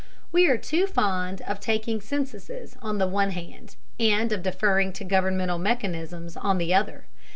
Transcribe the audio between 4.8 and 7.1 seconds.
to governmental mechanisms on the other.